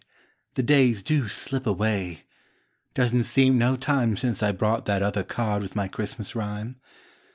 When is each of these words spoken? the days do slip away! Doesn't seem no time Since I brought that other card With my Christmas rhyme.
the 0.55 0.63
days 0.63 1.03
do 1.03 1.27
slip 1.27 1.67
away! 1.67 2.23
Doesn't 2.95 3.21
seem 3.21 3.59
no 3.59 3.75
time 3.75 4.15
Since 4.15 4.41
I 4.41 4.51
brought 4.51 4.85
that 4.85 5.03
other 5.03 5.21
card 5.23 5.61
With 5.61 5.75
my 5.75 5.87
Christmas 5.87 6.35
rhyme. 6.35 6.77